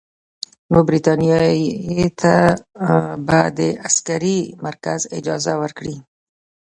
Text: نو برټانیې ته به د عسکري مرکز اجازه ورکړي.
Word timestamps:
نو 0.71 0.79
برټانیې 0.87 2.05
ته 2.21 2.33
به 3.27 3.39
د 3.57 3.59
عسکري 3.85 4.39
مرکز 4.65 5.01
اجازه 5.17 5.53
ورکړي. 5.63 5.95